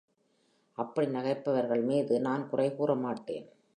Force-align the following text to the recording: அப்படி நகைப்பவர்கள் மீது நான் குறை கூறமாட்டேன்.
அப்படி 0.77 1.07
நகைப்பவர்கள் 1.07 1.83
மீது 1.83 2.21
நான் 2.21 2.49
குறை 2.49 2.75
கூறமாட்டேன். 2.75 3.47